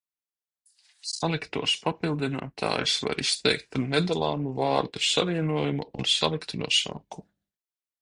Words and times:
Saliktos 1.09 1.75
papildinātājus 1.83 2.97
var 3.09 3.23
izteikt 3.25 3.79
ar 3.81 3.87
nedalāmu 3.95 4.57
vārdu 4.63 5.05
savienojumu 5.13 5.91
un 6.03 6.13
saliktu 6.19 6.65
nosaukumu. 6.67 7.33